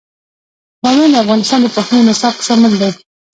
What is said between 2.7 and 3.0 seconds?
دي.